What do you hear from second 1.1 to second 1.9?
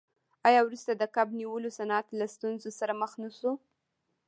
کب نیولو